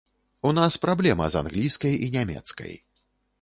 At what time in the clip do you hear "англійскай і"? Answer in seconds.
1.41-2.11